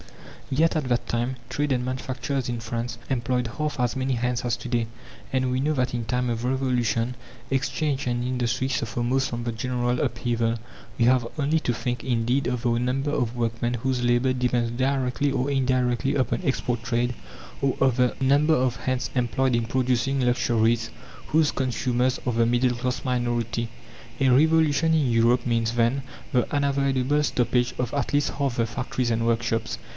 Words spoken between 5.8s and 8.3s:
in time of Revolution exchange and